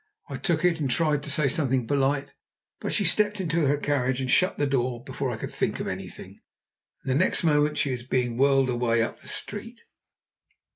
I 0.29 0.37
took 0.37 0.65
it 0.65 0.79
and 0.79 0.89
tried 0.89 1.21
to 1.21 1.29
say 1.29 1.47
something 1.47 1.85
polite, 1.85 2.31
but 2.79 2.91
she 2.91 3.05
stepped 3.05 3.39
into 3.39 3.67
her 3.67 3.77
carriage 3.77 4.19
and 4.19 4.31
shut 4.31 4.57
the 4.57 4.65
door 4.65 5.03
before 5.03 5.29
I 5.29 5.37
could 5.37 5.51
think 5.51 5.79
of 5.79 5.85
anything, 5.85 6.39
and 7.05 7.19
next 7.19 7.43
moment 7.43 7.77
she 7.77 7.91
was 7.91 8.01
being 8.01 8.35
whirled 8.35 8.71
away 8.71 9.03
up 9.03 9.21
the 9.21 9.27
street. 9.27 9.81